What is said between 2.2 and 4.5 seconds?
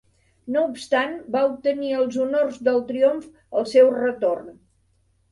honors del triomf al seu retorn.